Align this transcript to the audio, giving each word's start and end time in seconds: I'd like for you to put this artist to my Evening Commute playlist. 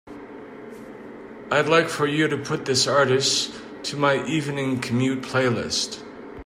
I'd 1.51 1.67
like 1.69 1.87
for 1.87 2.07
you 2.07 2.27
to 2.27 2.35
put 2.35 2.65
this 2.65 2.87
artist 2.87 3.53
to 3.83 3.95
my 3.97 4.25
Evening 4.25 4.79
Commute 4.79 5.21
playlist. 5.21 6.03